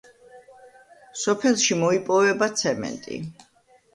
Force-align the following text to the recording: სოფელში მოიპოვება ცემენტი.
სოფელში 1.23 1.77
მოიპოვება 1.83 2.47
ცემენტი. 2.63 3.21